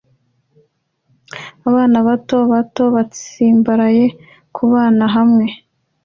[1.69, 4.05] Abana bato bato batsimbaraye
[4.55, 5.45] kubana hamwe